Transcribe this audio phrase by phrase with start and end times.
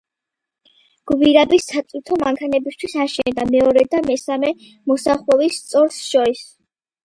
[1.11, 6.47] გვირაბი სატვირთო მანქანებისთვის აშენდა მეორე და მესამე მოსახვევის სწორს შორის.